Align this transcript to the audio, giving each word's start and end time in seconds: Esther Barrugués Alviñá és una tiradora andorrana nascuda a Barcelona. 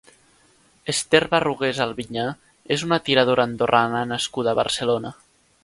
Esther 0.93 1.21
Barrugués 1.33 1.81
Alviñá 1.85 2.25
és 2.77 2.87
una 2.89 3.01
tiradora 3.11 3.47
andorrana 3.51 4.03
nascuda 4.15 4.53
a 4.55 4.61
Barcelona. 4.65 5.17